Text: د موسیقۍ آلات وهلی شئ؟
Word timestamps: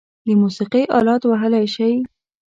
د 0.25 0.27
موسیقۍ 0.41 0.83
آلات 0.97 1.21
وهلی 1.25 1.65
شئ؟ 1.75 1.93